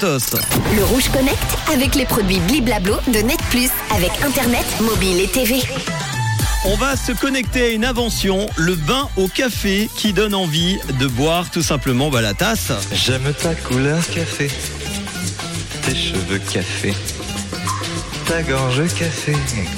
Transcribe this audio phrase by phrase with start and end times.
[0.00, 1.42] Le Rouge Connect
[1.72, 5.56] avec les produits Bliblablo de Net Plus avec Internet, mobile et TV.
[6.66, 11.08] On va se connecter à une invention, le bain au café qui donne envie de
[11.08, 12.70] boire tout simplement bah, la tasse.
[12.92, 14.48] J'aime ta couleur café,
[15.82, 16.94] tes cheveux café,
[18.28, 19.32] ta gorge café.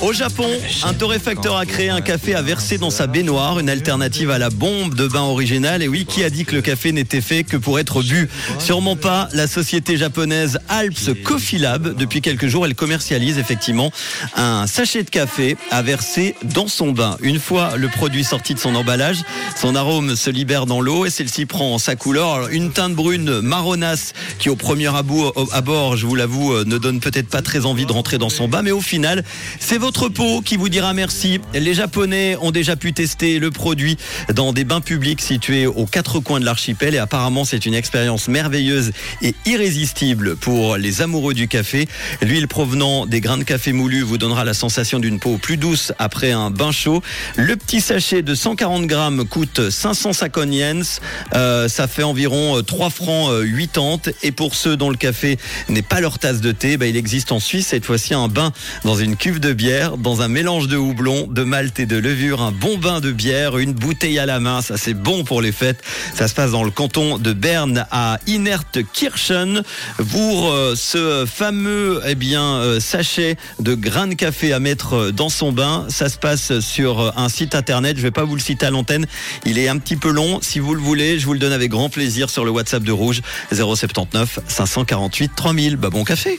[0.00, 0.48] Au Japon,
[0.84, 4.50] un torréfacteur a créé un café à verser dans sa baignoire, une alternative à la
[4.50, 5.82] bombe de bain originale.
[5.82, 8.28] Et oui, qui a dit que le café n'était fait que pour être bu?
[8.60, 9.28] Sûrement pas.
[9.32, 13.90] La société japonaise Alps Coffee Lab, depuis quelques jours, elle commercialise effectivement
[14.36, 17.16] un sachet de café à verser dans son bain.
[17.22, 19.18] Une fois le produit sorti de son emballage,
[19.60, 22.48] son arôme se libère dans l'eau et celle-ci prend sa couleur.
[22.50, 27.28] Une teinte brune marronasse qui au premier abord, je vous l'avoue, euh, ne donne peut-être
[27.28, 29.24] pas très envie de rentrer dans son bain, mais au final,
[29.58, 31.40] c'est votre peau qui vous dira merci.
[31.54, 33.96] Les Japonais ont déjà pu tester le produit
[34.34, 38.28] dans des bains publics situés aux quatre coins de l'archipel et apparemment c'est une expérience
[38.28, 41.88] merveilleuse et irrésistible pour les amoureux du café.
[42.20, 45.92] L'huile provenant des grains de café moulu vous donnera la sensation d'une peau plus douce
[45.98, 47.02] après un bain chaud.
[47.36, 51.00] Le petit sachet de 140 grammes coûte 550 yens.
[51.34, 54.12] Euh, ça fait environ euh, 3 francs euh, 80.
[54.22, 55.38] Et pour ceux dont le café
[55.70, 58.52] n'est pas leur tasse de thé, bah, il existe en Suisse cette fois-ci un bain
[58.84, 62.42] dans une cuve de bière, dans un mélange de houblon, de malt et de levure,
[62.42, 64.62] un bon bain de bière, une bouteille à la main.
[64.62, 65.82] Ça c'est bon pour les fêtes.
[66.14, 69.62] Ça se passe dans le canton de Berne à Inertkirchen.
[70.10, 75.12] Pour euh, ce fameux eh bien euh, sachet de grains de café à mettre euh,
[75.12, 77.96] dans son bain, ça se passe sur un site internet.
[77.96, 79.06] Je vais pas vous le citer à l'antenne.
[79.44, 80.40] Il est un petit peu long.
[80.42, 82.92] Si vous le voulez, je vous le donne avec grand plaisir sur le WhatsApp de
[82.92, 85.76] Rouge 079 548 3000.
[85.76, 86.38] Bah bon café.